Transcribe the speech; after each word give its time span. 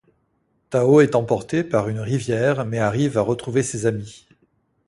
Tao 0.71 0.99
est 1.01 1.13
emporté 1.13 1.63
par 1.63 1.87
une 1.87 1.99
rivière 1.99 2.65
mais 2.65 2.79
arrive 2.79 3.19
à 3.19 3.21
retrouver 3.21 3.61
ses 3.61 3.85
amis. 3.85 4.27